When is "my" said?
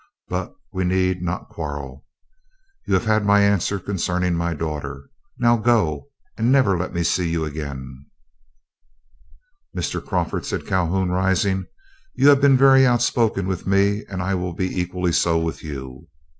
3.23-3.41, 4.33-4.55